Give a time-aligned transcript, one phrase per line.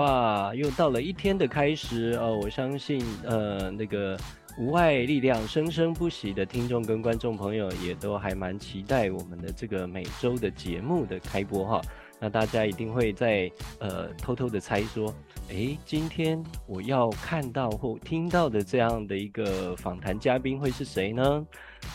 [0.00, 2.34] 哇，又到了一天的开始哦！
[2.42, 4.16] 我相信，呃，那个
[4.56, 11.82] 无碍力量生生不息的听众跟观众朋友也都还蛮期待我们的这个每周的节目的开播哈。
[12.18, 15.14] 那大家一定会在呃偷偷的猜说，
[15.48, 21.46] 诶，今天我要看到或听到的这样的一个访谈嘉宾会是谁呢？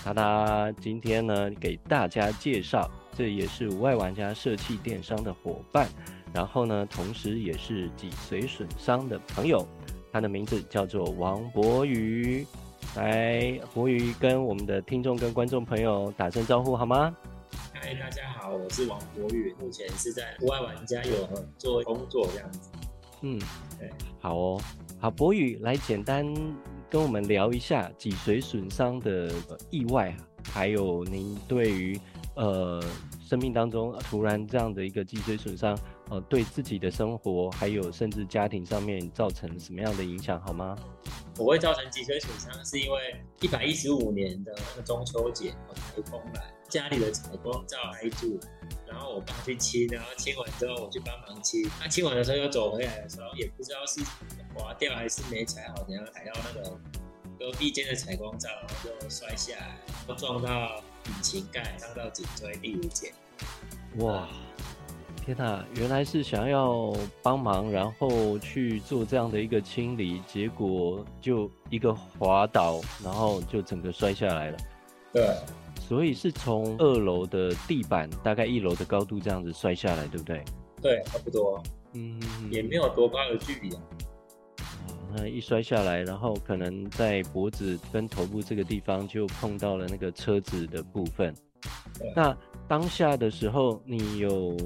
[0.03, 2.87] 他他今天呢给大家介绍，
[3.17, 5.87] 这也是无碍玩家社企电商的伙伴，
[6.35, 9.65] 然后呢，同时也是脊髓损伤的朋友，
[10.11, 12.45] 他的名字叫做王博宇。
[12.97, 17.15] 来，博宇跟我们的听众跟观众朋友打声招呼好吗？
[17.73, 21.25] 嗨，大家好，我是王博宇，目前是在户外玩家有
[21.57, 22.69] 做工作这样子。
[23.21, 23.39] 嗯，
[23.79, 24.61] 对，好哦，
[24.99, 26.25] 好，博宇来简单
[26.89, 29.31] 跟我们聊一下脊髓损伤的
[29.69, 30.13] 意外，
[30.51, 31.99] 还有您对于
[32.35, 32.83] 呃
[33.21, 35.77] 生命当中突然这样的一个脊髓损伤，
[36.09, 40.77] 呃，对自己的生活还有甚至家庭上面造成什么样的影响，好吗？
[41.37, 46.51] 我会造成脊髓损伤，是因为一百一十五年的那个中秋节，台风来。
[46.67, 48.39] 家里的采光罩挨住，
[48.87, 51.63] 然后我爸去清，然后清完之后我去帮忙清。
[51.79, 54.01] 他清完的时候又走回来的时候，也不知道是
[54.53, 56.79] 滑掉还是没踩好，然后踩到那个
[57.39, 59.77] 隔壁间的采光罩，然后就摔下来，
[60.09, 63.13] 又撞到引擎盖，伤到颈椎第五节。
[63.97, 64.27] 哇，
[65.25, 65.65] 天哪！
[65.77, 74.57] 原来是想要帮忙，然后去做这样的一个清理，结果就一个滑倒，然后就整个摔下来了。
[75.11, 75.35] 对。
[75.79, 80.43] 所以是从二楼的地板，大概一楼的高度这样子摔下来，对不对？
[80.79, 81.61] 对，差不多。
[81.93, 82.19] 嗯，
[82.51, 83.81] 也没有多高的距离啊。
[85.15, 91.33] 那一摔下来，然后可能在脖子跟头部这个地方就碰到了那个车子的部分。
[92.15, 92.35] 那
[92.67, 94.57] 当下的时候，你有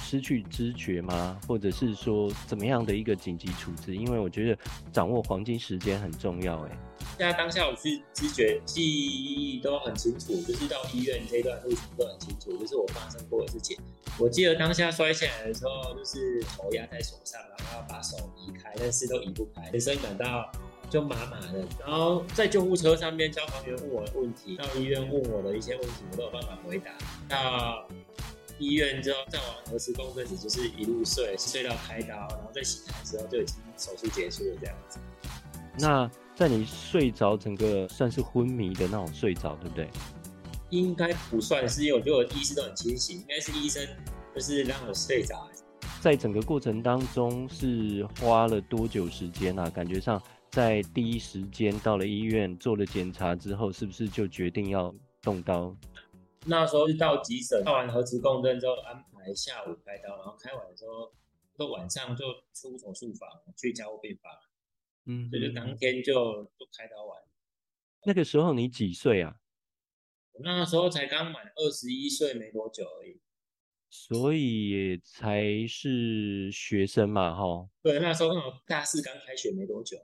[0.00, 1.38] 失去知觉吗？
[1.46, 3.96] 或者是说怎么样的一个紧急处置？
[3.96, 4.58] 因为我觉得
[4.92, 6.78] 掌握黄金时间很重要，哎。
[7.18, 13.76] 现在当下我是知觉记忆都很清楚，就是到医院这段路程都很清楚，就是我发生过的事情。
[14.18, 20.50] 我记得当下摔下来的时候，就是头压在手上，然后把手移开，但是都移不开，全身感到
[20.92, 21.64] 就麻麻的。
[21.80, 26.90] 然后在救护车上面，消防员问我的问题，到医院问我的一些问题，我都有办法回答。
[27.28, 27.88] 到
[28.58, 34.98] 医院之后，再往核磁共振室，就是一路睡，睡到开刀，然后再醒来之后就已经手术结束了这样子。
[35.78, 36.10] 那。
[36.34, 39.86] 在你睡着，整个算是昏迷的那种睡着，对不对？
[40.70, 43.86] 应该不算是，因为我觉得我意识都很清醒，应该是医生
[44.34, 45.46] 就是让我睡着。
[46.00, 49.68] 在整个过程当中是花了多久时间啊？
[49.68, 50.20] 感觉上
[50.52, 55.74] 在第一时间到了医院做了检查之后，是不是就决定要动刀？
[56.44, 61.10] 那时候是到急诊，做完核磁共振之后安排下午开刀，然后开完的时候，
[61.56, 63.26] 到晚上就出手术房
[63.56, 64.30] 去加护病房。
[65.06, 67.18] 嗯，所以就当天就就开刀完。
[68.04, 69.36] 那个时候你几岁啊？
[70.32, 73.18] 我那时候才刚满二十一岁，没多久而已。
[73.88, 77.70] 所以也才是学生嘛，哈。
[77.82, 79.96] 对，那时候那种大四刚开学没多久。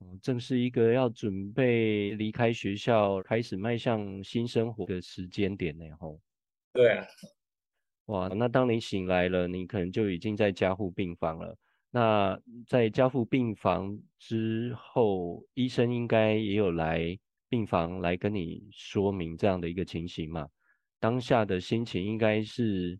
[0.00, 6.20] 哦，正是一个要准备离开学校，开始迈向新生活的时间点呢，吼。
[6.72, 7.06] 对啊。
[8.06, 11.56] 哇，那当你醒来了，你可能就已经在加护病房了。
[11.90, 17.18] 那在加护病房之后，医生应该也有来
[17.48, 20.48] 病房来跟你说明这样的一个情形嘛？
[20.98, 22.98] 当下的心情应该是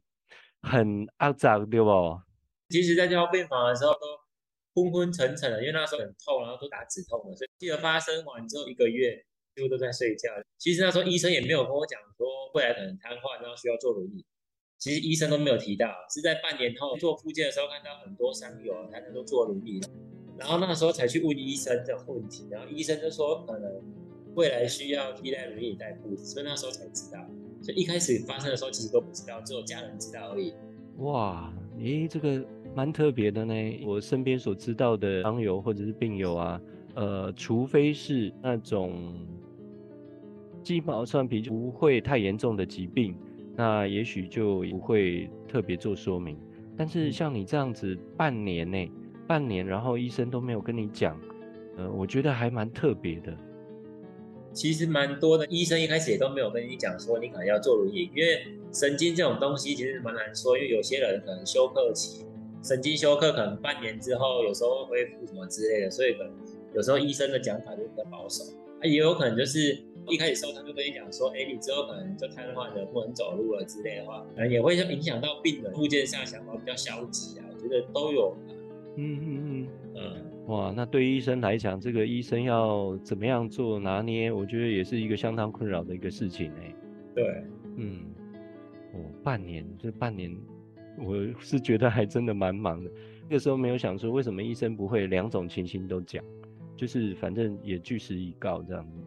[0.63, 2.21] 很阿杂，对不？
[2.69, 3.99] 其实，在加护病房的时候都
[4.75, 10.31] 昏昏沉沉的，因为那时候很痛，然后都打止痛的，所以记得发生完之后一个月几乎都在睡觉。
[10.59, 14.25] 其实那时候医生也没有跟我讲说未来可能瘫痪，然后需要坐轮椅。
[14.79, 19.79] 其实医生都没有提到，是在半年后做复健的时候看到很多伤友他能够坐轮椅，
[20.39, 23.83] 然后那时候才去问医生的问题，然后医生就说可能
[24.37, 27.19] 未来需要依赖轮椅代步，所以那时候才知道。
[27.63, 30.55] 所以一开始发生的时候其实都不知道，只有家人知道而已。
[30.97, 32.43] 哇，诶，这个
[32.75, 33.55] 蛮特别的呢。
[33.87, 36.61] 我身边所知道的伤友或者是病友啊，
[36.95, 39.15] 呃，除非是那种
[40.63, 43.15] 鸡毛蒜皮就不会太严重的疾病。
[43.57, 46.39] 那也许就不会特别做说明，
[46.77, 48.91] 但是像你这样子半年内，
[49.27, 51.21] 半年然后医生都没有跟你讲，
[51.77, 53.37] 呃，我觉得还蛮特别的。
[54.53, 62.25] 其实蛮多的医生一开始也都没有跟你讲说你可能要做轮椅，因为神经这种东西其实蛮难说，因为有些人可能休克期，
[62.63, 66.33] 神经休克可能半年之后有时候会恢复什么之类的，所以可能
[66.75, 68.45] 有时候医生的讲法就比较保守，
[68.81, 69.79] 啊，也有可能就是。
[70.09, 77.45] 一开始时候他就跟你讲说，哎、欸，你之后可能就瘫痪了，不能走路了之类的话，可能也会影响到病人复健上想法比较消极啊。
[77.53, 78.35] 我觉得都有，
[78.97, 86.75] 嗯嗯嗯嗯，哇，那对于医生来讲，这个医生要怎么样做拿捏，我觉得也是一个相当困扰的一个事情哎。
[87.15, 87.45] 对，
[87.77, 88.01] 嗯，
[88.95, 90.35] 哦，半年，这半年，
[91.01, 92.91] 我是觉得还真的蛮忙的。
[93.23, 96.25] 那个时候没有想说，为什么医生不会两种情形都讲，
[96.77, 98.99] 就是反正也据实以告这样子。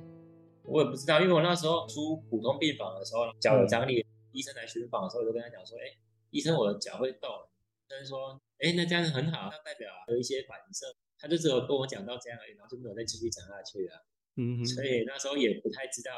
[0.63, 5.83] 我也不知道，因为我那时候出普通病房的时候，脚有张力，嗯、医生来巡访的时候，我就跟他讲说，哎，
[6.31, 7.29] 医生，我的脚会动。
[7.29, 10.87] 医生说，哎，那这样子很好，那代表有一些反射。
[11.19, 14.05] 他就只有跟我讲到这样而已，然后就没有再继续讲下去了。
[14.35, 16.11] 嗯哼，所以那时候也不太知道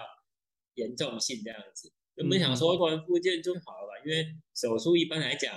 [0.76, 5.54] 严重性这样子，原本想说做完复健就好了吧，因为手术一般来讲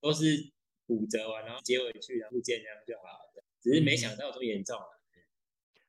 [0.00, 0.52] 都是
[0.86, 4.76] 骨折完然后接回去，然后复健这样就好了，只是没想到这么严重。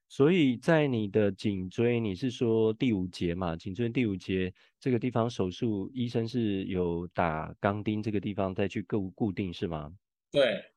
[0.08, 3.58] 所以在你的颈椎，你是说第五节嘛？
[3.58, 9.98] 颈椎第五节这个地方手术，医生是有打钢钉这个地方再去固固定是吗？
[10.32, 10.72] 对，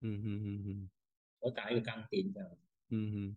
[0.00, 0.90] 嗯嗯嗯嗯，
[1.40, 2.48] 我打一个钢钉这样。
[2.90, 3.36] 嗯哼，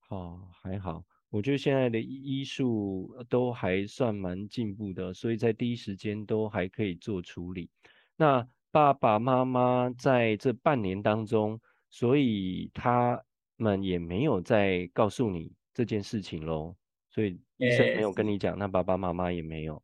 [0.00, 7.70] 好，还好，我觉得现在的医术都还算蛮进步的，所以在第一时间都还可以做处理。
[8.16, 13.22] 那爸爸妈妈在这半年当中，所以他。
[13.58, 16.76] 们也没有再告诉你这件事情喽，
[17.08, 19.82] 所以医生没有跟你讲，欸、那爸爸妈妈也没有。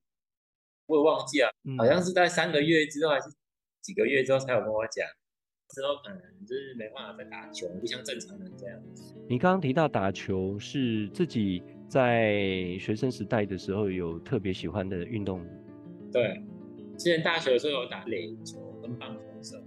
[0.85, 3.35] 我也忘记了，嗯、好像是在三个月之后还是
[3.81, 5.09] 几个月之后才有跟我讲，
[5.73, 8.79] 之后可能就是没办法再打球，不像正常人这样。
[9.29, 15.45] 你刚刚提到打球是自己在学生时代的时候有特别喜欢的运动？
[16.13, 16.43] 对，
[16.97, 19.61] 之前大学的时候有打垒球跟棒球社。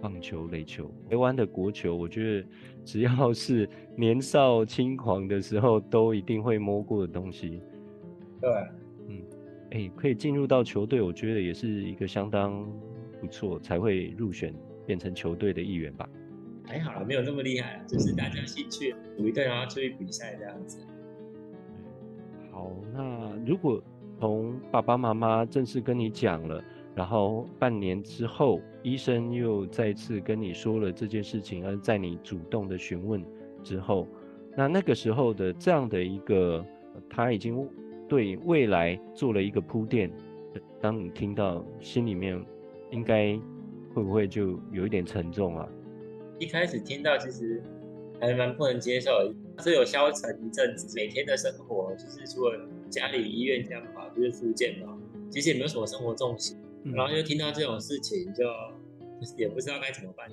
[0.00, 2.48] 棒球、垒球，台湾的国球，我觉得
[2.86, 7.60] 只要是年少轻狂的时候，都一定会摸过的东西。
[8.40, 8.50] 对，
[9.08, 9.22] 嗯，
[9.72, 12.66] 哎、欸，可以进入到球队，我觉得也是一个相当
[13.20, 14.54] 不错，才会入选
[14.86, 16.08] 变成球队的一员吧。
[16.66, 20.86] 还好，没有那么厉害，就是大家兴趣组一队，然后出去比赛这样子。
[22.50, 23.82] 好，那如果
[24.18, 26.62] 从爸爸妈妈正式跟你讲了。
[26.92, 33.24] 然后半年之后，医生又再次跟你说了这件事情，而在你主动的询问
[33.62, 34.08] 之后，
[34.56, 36.62] 那那个时候的这样的一个，
[37.08, 37.66] 他已经
[38.08, 40.10] 对未来做了一个铺垫。
[40.80, 42.44] 当你听到，心里面
[42.90, 43.38] 应该
[43.94, 45.68] 会不会就有一点沉重啊？
[46.38, 47.62] 一开始听到其实
[48.20, 54.98] 还蛮不能接受的，是有消沉一阵子，每天的生活就是除了家里医院这样跑，就是复健嘛，
[55.30, 56.56] 其实也没有什么生活重心。
[56.82, 58.44] 然后就听到这种事情，就
[59.36, 60.26] 也不知道该怎么办。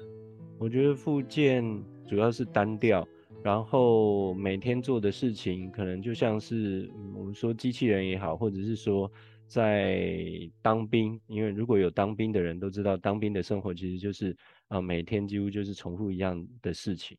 [0.57, 3.05] 我觉得复健主要是单调，
[3.43, 9.11] 然后每天做的事情可能就像是我们说机器人也好，或者是说
[9.47, 14.35] 在当兵，因为如果有当兵的人都知道，当兵的生活其实就是
[14.67, 17.17] 啊每天几乎就是重复一样的事情。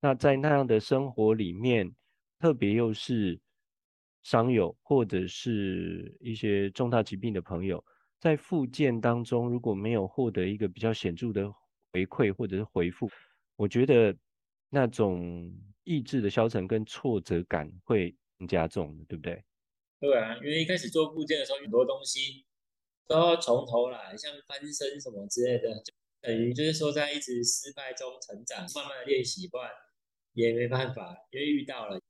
[0.00, 1.90] 那在那样的生活里面，
[2.38, 3.38] 特别又是
[4.22, 7.82] 伤友或者是一些重大疾病的朋友。
[8.18, 11.50] 在复健当中，如果没有获得一个比较显著的
[11.92, 13.10] 回馈或者是回复，
[13.56, 14.14] 我觉得
[14.68, 15.50] 那种
[15.84, 19.42] 意志的消沉跟挫折感会更加重，对不对？
[20.00, 22.46] 对啊，因为一开始做部件的时候，很多东西
[23.06, 25.92] 都要从头来，像翻身什么之类的，就
[26.22, 29.70] 等于就是说在一直失败中成长，慢慢的练习，惯
[30.32, 32.00] 也没办法，因为遇到了。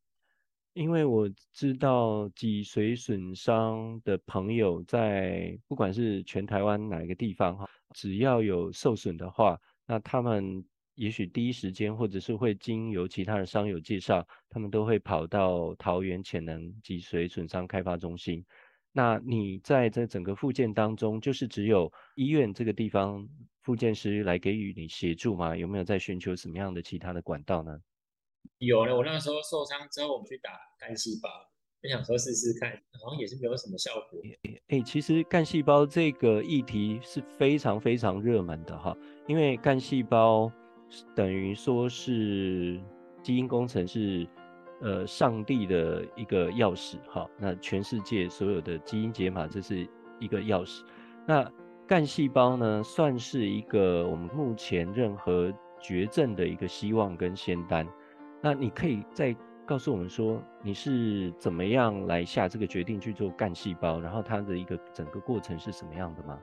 [0.72, 10.64] 因为我知道脊髓损伤的朋友在不管是全台湾哪一个地方哈，只要有受损的话，那他们
[11.00, 18.44] 也许第一时间或者是会经由其他的商友介绍，他们都会跑到桃园潜能脊髓损伤开发中心。
[18.92, 23.26] 那你在这整个复健当中，就是只有医院这个地方
[23.62, 25.56] 复健师来给予你协助吗？
[25.56, 27.80] 有没有在寻求什么样的其他的管道呢？
[28.58, 31.30] 有了，我那时候受伤之后，我们去打干细胞，
[31.82, 32.70] 我想说试试看，
[33.02, 34.20] 好像也是没有什么效果。
[34.42, 38.94] 哎、欸，其实干细胞这个议题是非常非常热门的哈，
[39.26, 40.52] 因为干细胞
[41.14, 42.80] 等于说是
[43.22, 44.26] 基因工程是
[44.80, 49.86] 呃上帝的一个钥匙哈，那全世界所有的基因解码这是
[50.18, 50.82] 一个钥匙，
[51.26, 51.50] 那
[51.86, 57.86] 干细胞呢算是一个我们目前任何绝症的一个希望跟仙丹。
[58.42, 66.38] 那你可以再告诉我们说，你是怎么样来下这个决定去做干细胞，然后它的一个整个过程是什么样的吗？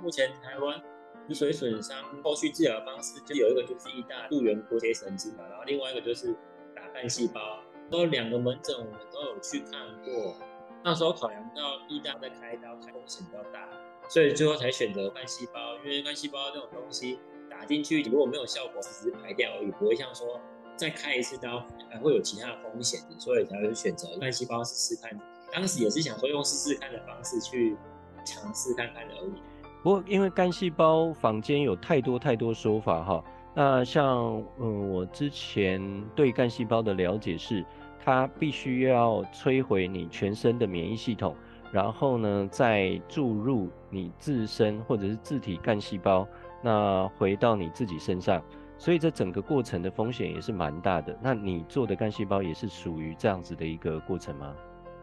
[0.00, 0.80] 目前台湾
[1.28, 6.34] 脊髓损伤后续治疗方式就有一个就是义大路源波切神经嘛，然后另外一个就是
[6.74, 7.60] 打干细胞。
[7.90, 9.72] 然后两个门诊我们都有去看
[10.04, 10.36] 过，
[10.84, 13.66] 那时候考量到义大在开刀开风险比较大，
[14.10, 20.40] 所以最后才选择干细胞，因为干细胞这种东西打打进去，如果没有效果，只是排掉而已，不会像说
[20.76, 25.10] 再开一次刀还会有其他的风险，所以才会选择干细胞试试看。
[25.52, 27.76] 当时也是想说用试试看的方式去
[28.24, 29.42] 尝试看看而已。
[29.82, 35.80] 不过因为干细胞坊间有太多太多说法哈，那像嗯我之前
[36.14, 37.64] 对干细胞的了解是，
[38.04, 41.34] 它必须要摧毁你全身的免疫系统。
[41.70, 46.26] 然后呢，再注入你自身或者是自体干细胞，
[46.62, 48.42] 那回到你自己身上，
[48.78, 51.14] 所以这整个过程的风险也是蛮大的。
[51.22, 54.54] 那你做的干细胞也是属于这样子的一个过程吗？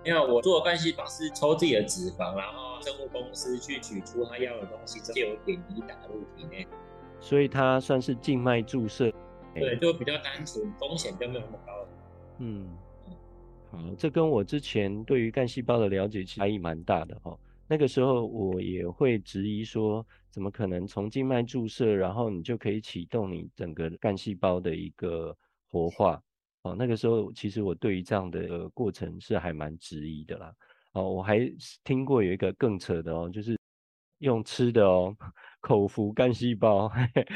[0.05, 6.67] 因为我做的干细胞是抽自己的脂肪，然后生物公司去取出他要的东西，借由点滴打入体内，
[7.19, 9.11] 所以它算是静脉注射。
[9.55, 11.73] 对，就比较单纯，风险就没有那么高。
[12.37, 12.69] 嗯。
[13.71, 17.39] 好，这跟我之前对于干细胞的了解差异蛮大的哦。
[17.67, 25.35] 那个时候我也会质疑说，怎么可能从静脉注射，然后你就可以启动你整个干细胞的一个
[25.71, 26.21] 活化？
[26.65, 30.51] 哦，那个时候其实我对于这样的过程是还蛮质疑的啦。
[30.93, 31.39] 哦，我还
[31.83, 33.55] 听过有一个更扯的哦，就是
[34.17, 35.15] 用吃的哦，
[35.61, 36.91] 口服干细胞。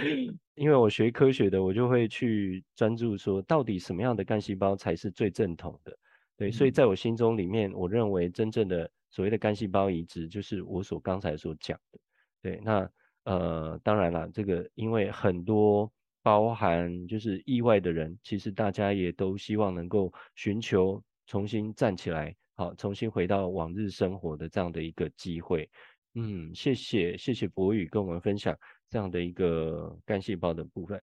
[0.55, 5.95] 因为我学科学的，我就会去专注说，到底什么样的干细胞才是最正统的。
[6.35, 11.99] 对，所以在我心中里面，我认为真正的所谓的干细胞移植，就是我所刚才所讲的。
[12.41, 12.89] 对，那
[13.25, 25.69] 呃，当然了，这个因为很多包含就是意外的人，其实大家也都希望能够寻求重新站起来，好，重新回到往日生活的这样的一个机会。
[26.15, 28.57] 嗯，谢谢谢谢博宇跟我们分享
[28.89, 31.01] 这样的一个干细胞的部分。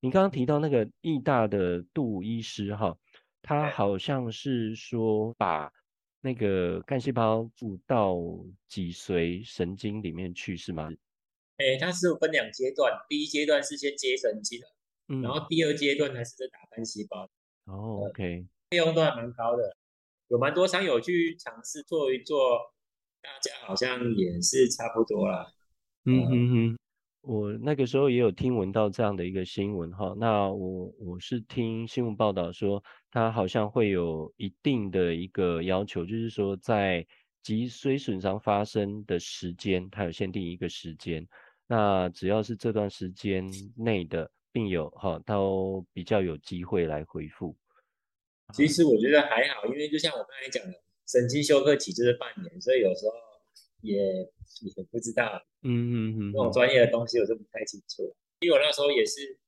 [0.00, 2.96] 你刚刚提到那个义大的杜医师哈。
[3.46, 5.70] 他好像是说把
[6.22, 8.16] 那个干细胞注到
[8.66, 10.88] 脊髓神经里面去，是吗？
[11.56, 14.60] 哎、欸，它是分两阶段，第一阶段是先接神经，
[15.08, 17.28] 嗯，然后第二阶段才是在打干细胞。
[17.66, 19.76] 哦，OK，费用都还蛮高的，
[20.28, 22.58] 有蛮多商友去尝试做一做，
[23.22, 25.46] 大家好像也是差不多啦。
[26.04, 26.78] 嗯嗯嗯。
[27.26, 37.06] 我那个时候也有听闻到这样的一个新闻哈，那我我是听新闻报道说，它好像会有一定的一个要求，就是说在
[37.44, 41.28] 脊髓损伤发生的时间，它有限定一个时间，
[41.66, 43.44] 那只要是这段时间
[43.76, 47.54] 内的病友哈，都比较有机会来恢复。
[48.54, 50.72] 其实我觉得还好，因为就像我刚才讲的，
[51.06, 53.12] 神经休克期就是半年，所以有时候
[53.82, 55.44] 也也不知道。
[55.60, 59.38] 嗯嗯嗯，这种专业的东西我就不太清楚，因为我那时候也是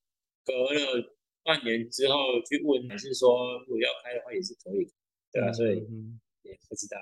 [0.44, 4.86] 隔了半年之后去问，还是说如果要开的话也是可以，
[5.32, 5.76] 对啊，所以
[6.42, 6.98] 也不知道。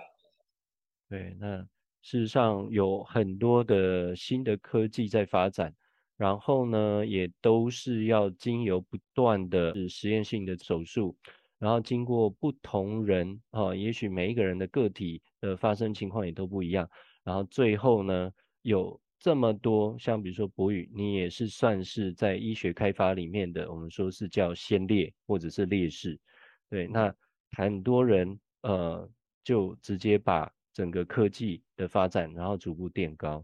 [1.14, 1.58] 对，那
[2.02, 5.72] 事实上有很多的新的科技在发展，
[6.16, 11.16] 然后呢，也都是要经由不断的实验性的手术，
[11.60, 16.90] 然后经过不同人啊，也许每一个人的个体的发生情况也都不一样，
[17.22, 19.00] 然后最后呢有。
[19.20, 26.20] 这么多，像比如说博宇，你也是算是在医学开发里面的，我们说是叫先烈或者是烈士，
[26.68, 27.14] 对，那
[27.52, 29.08] 很多人呃
[29.42, 33.42] 就直接把整个科技的发展，然后逐步垫高，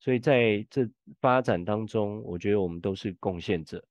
[0.00, 0.88] 所以在这
[1.20, 3.84] 发展当中，我觉得我们都是贡献者，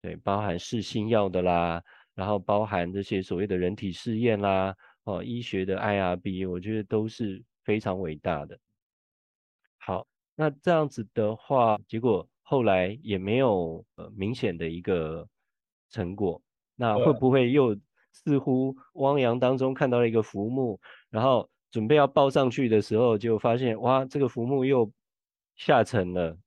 [0.00, 1.82] 对，包含试新药的啦，
[2.14, 8.56] 然后包含这些所谓的人体试验啦，哦，医学的 IRB，我觉得都是非常伟大的。
[9.78, 10.06] 好。
[10.36, 15.28] 那这样子的话，结果后来也没有呃明显的一个
[15.90, 16.42] 成果。
[16.74, 17.78] 那会不会又
[18.10, 24.88] 似乎汪洋当中看到了一个浮木，然后准备要报上去的时候，就发现哇，这个浮木又
[25.56, 26.38] 下沉了。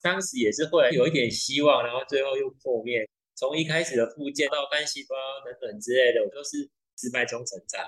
[0.00, 3.04] 当时也是会有一点希望，然后最后又破灭。
[3.34, 7.84] 从一开始的复健到干细胞等等之类的，我都是失败中成长。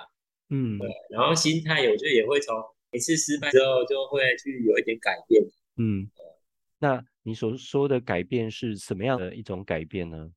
[0.50, 0.90] 嗯，对。
[1.10, 2.52] 然后心态，我觉得也会从。
[2.90, 5.40] 每次失败之后，就会去有一点改变。
[5.76, 6.10] 嗯，
[6.80, 10.28] 那你所说的改变是什么样的一种改变呢？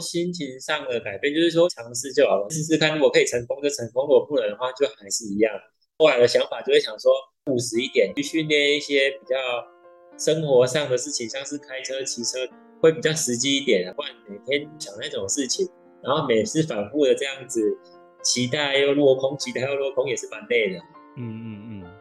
[0.00, 5.54] 心情上的改变，就是说尝试就好了，试试看，如果可以成功就成功，如果不能的话，就还是一样。
[6.02, 7.12] 后来的想法就会想说，
[7.46, 9.36] 务实一点，去训练一些比较
[10.18, 12.40] 生活上的事情，像是开车、骑车，
[12.80, 13.94] 会比较实际一点。
[13.94, 15.68] 不然每天想那种事情，
[16.02, 17.78] 然后每次反复的这样子，
[18.20, 20.78] 期待又落空，期待又落空，也是蛮累的。
[21.16, 21.92] 嗯嗯嗯。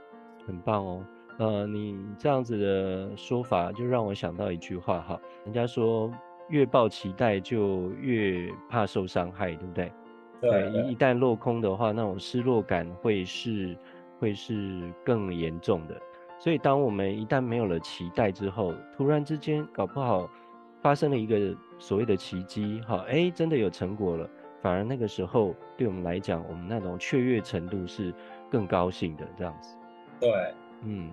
[0.47, 1.05] 很棒哦，
[1.37, 6.11] 呃，你这样子的说法就让我想到一句话哈，人家说
[6.49, 9.91] 越抱期待就越怕受伤害，对不对？
[10.41, 13.77] 对，一一旦落空的话，那种失落感会是
[14.19, 15.95] 会是更严重的。
[16.39, 20.27] 所以当我们一旦没有了期待之后，突然之间搞不好
[20.81, 24.27] 发生了一个所谓的奇迹，哈，哎，真的有成果了，
[24.59, 28.11] 反而那个时候对我们来讲，我们那种雀跃程度是
[28.49, 29.77] 更高兴的，这样子。
[30.19, 30.31] 对，
[30.83, 31.11] 嗯，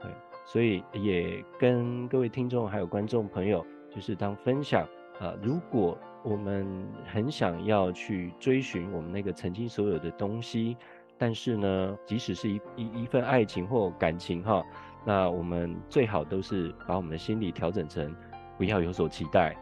[0.00, 0.08] 对，
[0.46, 4.84] 所以也跟各位听众还有观众朋友，就是当分享
[5.18, 6.66] 啊、呃，如果我们
[7.06, 10.76] 很想要去追寻我们那个曾经所有的东西，
[11.16, 14.64] 但是呢，即使是一一一份爱情或感情哈，
[15.04, 18.12] 那我们最好都是把我们的心理调整成。
[18.56, 19.52] 不要有所期待，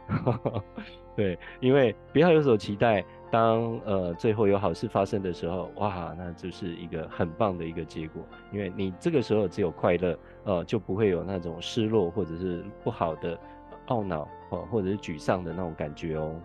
[1.17, 3.03] 对，因为不要有所期待。
[3.31, 8.23] 当呃最后有好事发生的时候，哇，那就是一个很棒的一个结果。
[8.53, 13.41] 因为你这个时候只有快乐，呃，就不会有那种失落或者是不好的
[13.87, 16.39] 懊恼哦，或者是沮丧的那种感觉哦。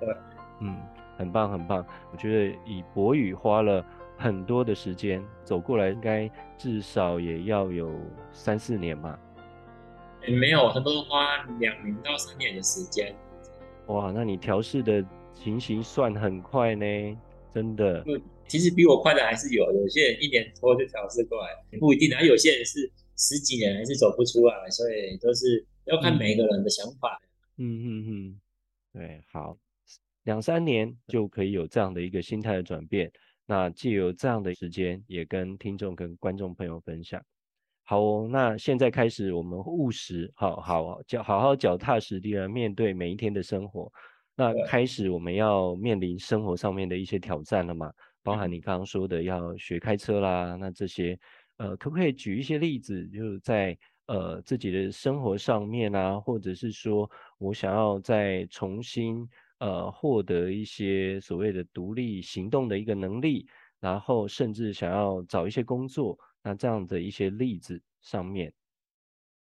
[0.00, 0.08] 对，
[0.60, 0.76] 嗯，
[1.16, 1.84] 很棒很棒。
[2.12, 3.84] 我觉得以博宇花了
[4.16, 7.92] 很多的时间走过来，应该至少也要有
[8.32, 9.18] 三四年吧。
[10.26, 13.14] 也没有，他都花两年到三年的时间。
[13.86, 16.84] 哇，那你调试的情形算很快呢，
[17.54, 18.04] 真的。
[18.48, 22.10] 其实比我快的还是有，有些人一年多就调试过来，不一定。
[22.16, 27.20] 还有些人是十几年还是走不出来，所以都是要看每一个人的想法。
[27.58, 28.40] 嗯嗯嗯，
[28.92, 29.56] 对，好，
[30.24, 33.10] 两三年就可以有这样的一个心态的转变。
[33.46, 37.22] 那借由这样的时间，也跟听众跟观众朋友分享。
[37.84, 43.90] 好哦，那现在开始，我们务实，好好脚好好脚踏实地的面对每一天的生活。
[44.36, 47.90] 那开始我们要面临生活上面的一些挑战了嘛？
[48.22, 51.18] 包含你刚刚说的要学开车啦，那这些，
[51.56, 59.26] 呃，可不可以举一些例子，就是在呃自己的生活上面啊，或者是说我想要再重新
[59.58, 63.48] 呃获得一些所谓的独立行动的一个能力，
[63.80, 66.18] 然后甚至想要找一些工作。
[66.42, 68.52] 那这样的一些例子上面，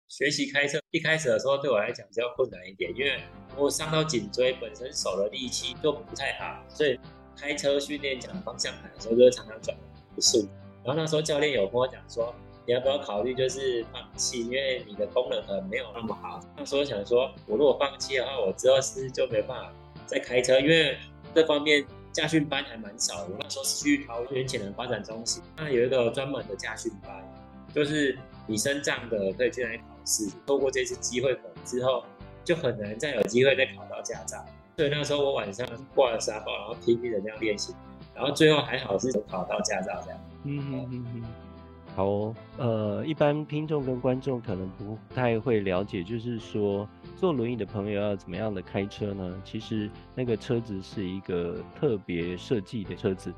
[0.10, 3.20] 学习开车一开始的时候对我来讲比较困难一点，因为
[3.57, 7.00] 我伤到颈椎，本身手的力气就不太好，所以
[7.35, 9.75] 开车训练讲方向盘的时候就常常转
[10.13, 10.46] 不顺。
[10.83, 12.35] 然后那时候教练有跟我讲说，
[12.68, 16.39] 你要不要考虑就是放弃，因为你的功能可能没有那么好。
[16.57, 19.74] 那时候想说，我如果放弃的话，我之后是不是就没办法
[20.05, 20.98] 在开车，因为
[21.33, 21.85] 这方面。
[22.13, 27.27] 驾训班还蛮少的，我那时候是去桃园潜能发展中心，那有一个专门的驾训班，
[27.74, 32.05] 就是你身障的可以去那里考试，透过这次机会考之后，
[32.44, 34.46] 就很难再有机会再考到驾照。
[34.77, 37.74] 所以那时候我晚上挂了沙包，然后拼命的这样练习，
[38.13, 40.20] 然后最后还好是考到驾照这样。
[40.44, 41.24] 嗯嗯嗯嗯。
[41.96, 49.42] 好，呃，一般听众跟观众可能不太会了解，就是说坐轮椅的朋友要怎么样的开车呢？
[49.44, 53.32] 其实那个车子是一个特别设计的车子，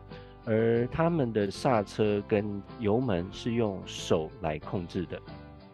[0.46, 5.20] 而他们的刹车跟油门是用手来控制的。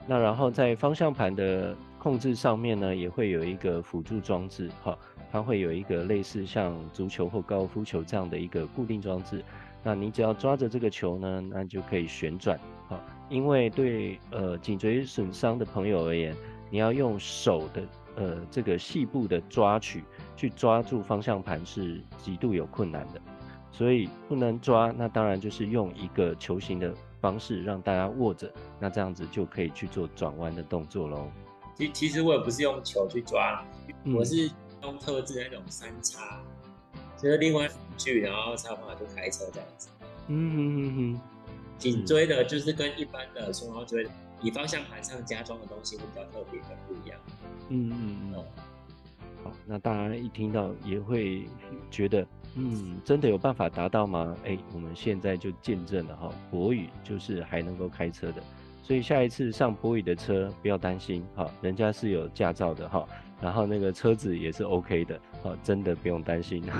[0.08, 4.98] 那然后在方向盘的控制上面呢，也会有一个辅助装置，哈，
[5.32, 9.46] 它会有一个类似像足球或高尔夫球这样的一个固定装置。
[9.84, 16.36] 那你只要抓着这个球呢，那就可以旋转，好，因为对呃颈椎损伤的朋友而言，
[16.70, 17.84] 你要用手的
[18.16, 20.04] 呃这个细部的抓取
[20.36, 23.22] 去抓住方向盘是极度有困难的，
[23.72, 31.32] 所以不能抓，那当然就是用一个球形的方式让大家握着，那这样子就可以去做转弯的动作喽。
[31.76, 33.66] 其其实我也不是用球去抓，
[34.04, 34.52] 嗯、我是
[34.84, 36.40] 用特制的那种三叉。
[37.22, 39.90] 就是另外辅具，然后才有办法就开车这样子。
[40.28, 41.22] 嗯嗯嗯嗯，
[41.78, 44.08] 颈椎的就是跟一般的双腰椎，
[44.42, 47.20] 你方向盘上加装的东西会比较特别的不一样。
[47.70, 48.44] 嗯嗯嗯。
[49.44, 51.46] 好，那大家一听到也会
[51.90, 54.36] 觉得，嗯，真的有办法达到吗？
[54.46, 58.44] 哎，我们现在就见证了哈，博宇就是还能够开车的，
[58.84, 63.08] 所以下一次上博宇的车不要担心哈，人家是有驾照的哈。
[63.42, 66.64] 然后那个车子也是 OK 的，哦，真的不用担心。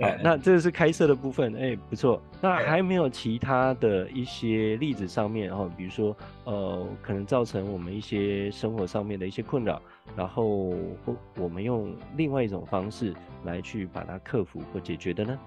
[0.00, 2.20] 好，那这个是开车的部分，哎，不错。
[2.40, 9.80] 那还没有其他的一些例子上面，哦，比如说，呃，可能造成我们一些生活上面的一些困扰，
[10.16, 10.70] 然后
[11.06, 15.38] 或我们用另外一种方式来去把它克服或解决的呢？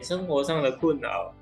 [0.00, 1.34] 生活上的困扰，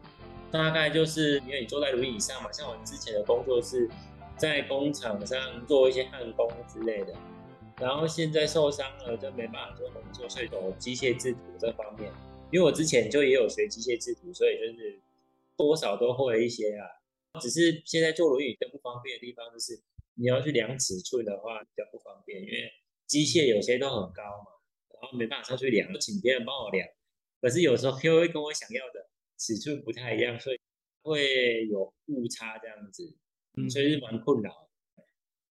[0.50, 3.90] 大概就是因为你坐在轮椅上嘛，像我之前的工作是
[4.38, 7.12] 在工厂上做一些焊工之类的。
[7.78, 12.10] 然后现在受伤了，就没办法做工作，所以走机械制图这方面。
[12.50, 14.98] 因为我之前就也有学机械制图，所以就是
[15.56, 16.86] 多少都会一些啊。
[17.40, 19.78] 只是现在坐轮椅最不方便的地方就是，
[20.14, 22.72] 你要去量尺寸的话比较不方便，因为
[23.06, 24.46] 机械有些都很高嘛，
[24.94, 26.88] 然后没办法上去量，请别人帮我量。
[27.42, 30.58] 可是有时候又会跟我想要的尺寸不太一样，所以
[31.02, 33.14] 会有误差这样子，
[33.68, 34.65] 所以是蛮困扰。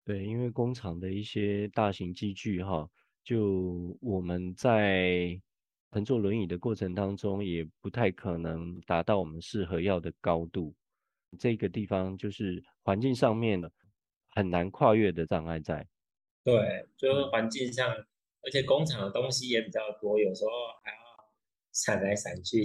[0.08, 2.88] 对，因为工厂的一些大型机具哈，
[3.22, 5.38] 就我们在
[5.92, 10.74] 乘坐轮椅的过程当中，也不太可能达到我们适合要的高度。
[11.38, 13.70] 这个地方就是环境上面的
[14.30, 15.86] 很难跨越的障碍在。
[16.42, 17.86] 对，就是环境上，
[18.40, 20.50] 而且工厂的东西也比较多，有时候
[20.82, 20.96] 还要
[21.74, 22.64] 闪来闪去。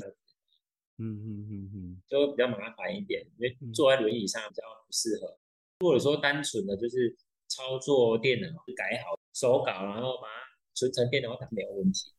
[0.98, 5.38] 嗯嗯嗯嗯，就比较麻烦一点，因为坐在轮椅上比较不适合。
[5.82, 7.14] 或者说单纯的就是。
[7.54, 10.34] 操作电脑改好手稿，然后把它
[10.74, 12.12] 存成电脑档没有问题。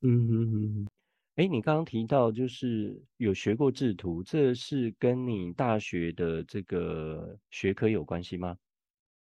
[0.00, 0.88] 嗯嗯嗯。
[1.36, 8.58] 哎，你刚刚提到就是有学过制图，这是跟你大学的这个学科有关系吗？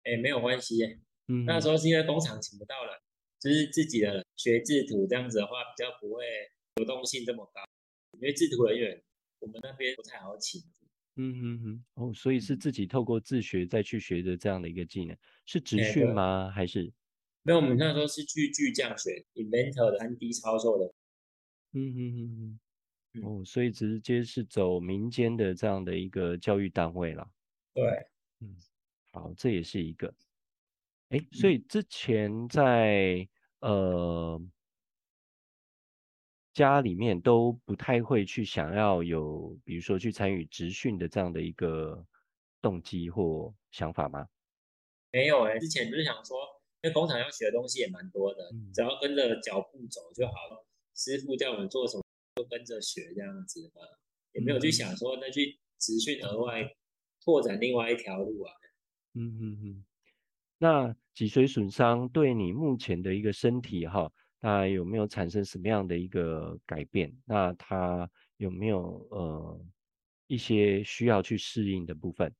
[0.03, 0.83] 哎，没有关系。
[1.27, 2.99] 嗯，那时候是因为工厂请不到了，
[3.39, 6.23] 就是自己的学制图这样子的话，比较不会
[6.75, 7.61] 流动性这么高。
[8.17, 9.01] 因为制图人员
[9.39, 10.59] 我们那边不太好请。
[11.21, 16.49] 嗯嗯嗯，哦，所以是自己透过自学再去学的这样的一个技能，是职训吗？
[16.49, 16.93] 还是？
[17.43, 20.85] 没有，我们那时候是去巨匠学 Inventor 的 3D 操作的。
[21.73, 22.59] 嗯嗯嗯
[23.15, 27.29] 嗯，哦，所以直接是走民间的这样的一个教育单位了。
[27.73, 27.83] 对，
[28.39, 28.55] 嗯，
[29.11, 30.15] 好，这也是一个。
[31.09, 33.27] 哎，所以之前在
[33.59, 34.41] 呃。
[36.53, 42.05] 家里面都不太会去想要有，比如说去参与职训的这样的一个
[42.61, 44.27] 动机或想法吗？
[45.11, 46.37] 没有哎、欸，之前就是想说，
[46.81, 50.65] 因为工厂要学的东西也蛮多的，嗯、只要跟着脚步走就好了。
[50.95, 52.03] 师傅叫我们做什么，
[52.35, 53.99] 就跟着学这样子的，
[54.33, 56.75] 也没有去想说那去职训额外
[57.23, 58.53] 拓展另外一条路啊。
[59.13, 59.85] 嗯嗯嗯。
[60.57, 64.11] 那脊髓损伤对你目前的一个身体哈？
[64.41, 67.13] 那有没有产生什么样的一个改变？
[67.25, 69.59] 那他有没有呃
[70.27, 72.33] 一些需要去适应的部分？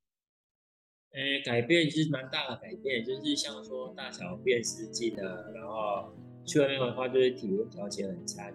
[1.12, 6.14] 诶，改变其实蛮大的改变，就是像说大小便失禁的，然后
[6.46, 8.52] 去外面的话，就是体温调节很差，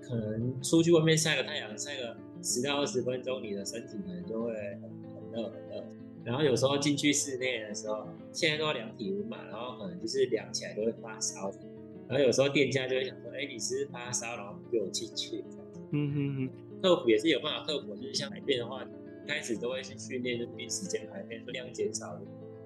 [0.00, 4.82] 可能出去外面晒个太阳，晒个十到二十分钟，你的身体可能就会很
[5.14, 5.84] 很热很热。
[6.24, 11.52] 然后有时候进去室内的时候，现在都要量体温嘛，然后可能就是量起来都会发烧。
[12.12, 15.42] 然后有时候店家就会想说，哎，你是发烧，然后不给我进去。
[15.92, 16.50] 嗯哼哼，
[16.82, 22.20] 克服也是有办法克服，就是像排便的话，一开始都会去训练，就比时间排便，量减少。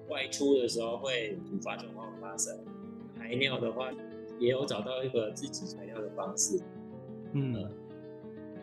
[0.09, 2.59] 外出的时候会突发状况发生，
[3.17, 3.89] 排尿的话
[4.37, 6.59] 也有找到一个自己排尿的方式。
[7.31, 7.55] 嗯，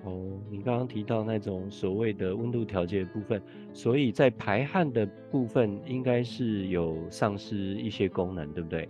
[0.05, 3.40] 哦，你刚刚提到那种所谓的温度调节的部分，
[3.73, 8.87] 所以在排汗的部分应该是有丧失一些功能，对不对？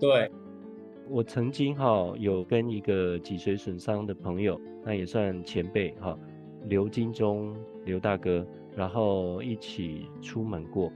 [0.00, 0.28] 对。
[1.08, 6.18] 我曾经哈有跟一个脊髓损伤的朋友，那也算前辈哈，
[6.68, 10.90] 刘金忠刘大哥，然后一起出门过，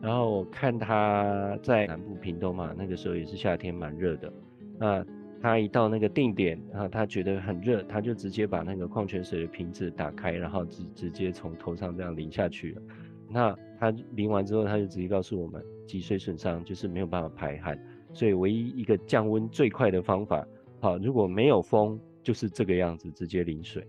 [0.00, 4.32] 然后我看他在南部屏东嘛，那个时候也是夏天蛮热的，
[4.78, 5.04] 那
[5.42, 12.82] 他一到那个定点，然后他觉得很热，他就直接把那个矿泉水的瓶子打开，然后直直接从头上这样淋下去了。
[13.28, 17.78] 那他淋完之后，他就直接告诉我们，脊髓损伤就是没有办法排汗。
[18.12, 20.46] 所以唯一一个降温最快的方法，
[20.80, 23.86] 好，如果没有风，就是这个样子，直接淋水。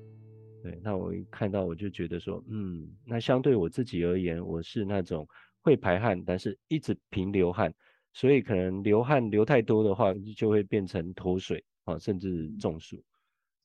[0.63, 5.27] 对，那我一看到我就觉得说，嗯，那相对我自己而言，我是那种
[5.61, 7.73] 会排汗，但是一直频流汗，
[8.13, 13.03] 所以可能流汗流太多的话，就会变成脱水啊，甚至中暑。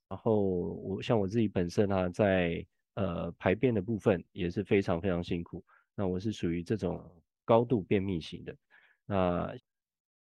[0.09, 2.64] 然后我像我自己本身啊，在
[2.95, 5.62] 呃排便的部分也是非常非常辛苦。
[5.95, 7.05] 那我是属于这种
[7.45, 8.57] 高度便秘型的，
[9.05, 9.55] 那。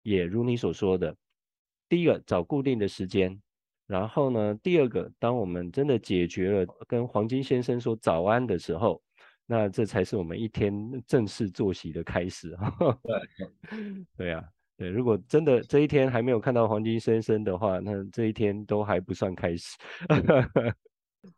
[0.09, 1.15] 也如你所说的，
[1.87, 3.39] 第一个找固定的时间，
[3.85, 8.99] 然后呢，第二个，当我们真的解决了跟黄金先生说早安的时候，
[9.45, 10.73] 那这才是我们一天
[11.05, 12.57] 正式作息的开始。
[13.03, 13.19] 对，
[14.17, 14.43] 对啊，
[14.77, 19.77] 对，如果真的这一天还没有看到黄金先生的话，那这一天都还不算开始，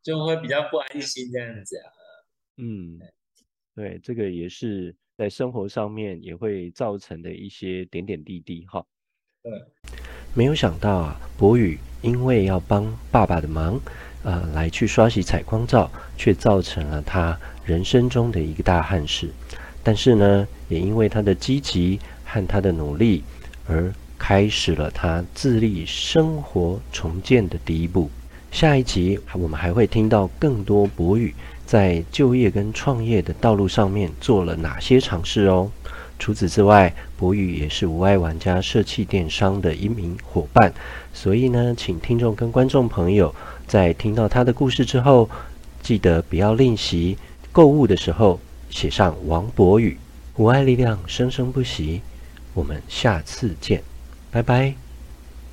[0.02, 1.92] 就会比较不安心这样子啊。
[2.56, 2.98] 嗯，
[3.76, 4.96] 对，这个也是。
[5.22, 8.84] 在生活上面也会造成的一些点点滴滴哈。
[9.44, 9.52] 对，
[10.34, 13.80] 没有想到啊，博宇因为要帮爸爸的忙，
[14.24, 19.30] 呃，来去刷洗采光罩，却造成了他人生中的一个大憾事。
[19.84, 23.24] 但是呢，也因为他的积极和他的努力，
[23.68, 28.10] 而开始了他自立生活重建的第一步。
[28.52, 31.32] 下一集我们还会听到更多博宇。
[31.72, 35.72] 在就业跟创业的道路上面做了哪些尝试哦？
[36.20, 40.74] 除此之外，博宇也是无爱玩家社企电商的一名伙伴，
[41.14, 43.34] 所以呢，请听众跟观众朋友
[43.66, 45.30] 在听到他的故事之后，
[45.82, 47.18] 记得不要吝惜
[47.54, 48.38] 购物的时候
[48.70, 49.98] 写上王博宇，
[50.36, 52.02] 无爱力量生生不息。
[52.54, 53.82] 我们下次见，
[54.30, 54.81] 拜拜。